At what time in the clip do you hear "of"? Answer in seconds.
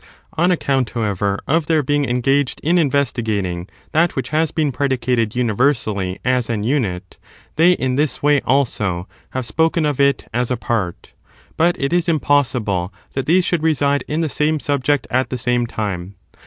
1.45-1.67, 9.85-9.99